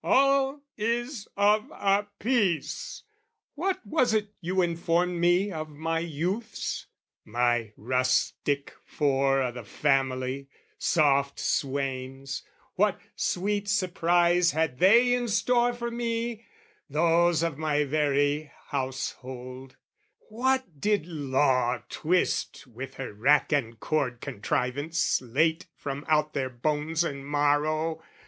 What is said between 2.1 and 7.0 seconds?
piece! What was it you informed me of my youths?